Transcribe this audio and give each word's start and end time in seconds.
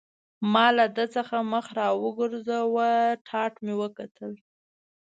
ما 0.53 0.67
له 0.77 0.85
ده 0.95 1.05
څخه 1.15 1.35
مخ 1.51 1.65
را 1.77 1.87
وګرځاوه، 2.03 2.89
ټاټ 3.27 3.53
مې 3.63 3.73
وکتل. 3.81 4.31